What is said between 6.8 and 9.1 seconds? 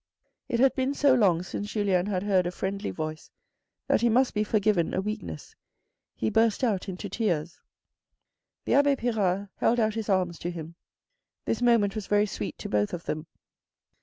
into tears. The abbe